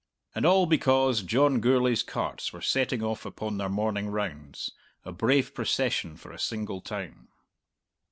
and 0.33 0.47
all 0.47 0.65
because 0.65 1.21
John 1.21 1.59
Gourlay's 1.59 2.01
carts 2.01 2.51
were 2.51 2.59
setting 2.59 3.03
off 3.03 3.23
upon 3.23 3.57
their 3.59 3.69
morning 3.69 4.07
rounds, 4.09 4.71
a 5.05 5.11
brave 5.11 5.53
procession 5.53 6.17
for 6.17 6.31
a 6.31 6.39
single 6.39 6.81
town! 6.81 7.27